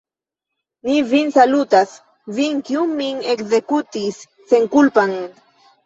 Mi 0.89 0.95
vin 1.11 1.29
salutas, 1.35 1.93
vin, 2.39 2.59
kiu 2.71 2.89
min 2.97 3.23
ekzekutis 3.37 4.21
senkulpan! 4.55 5.19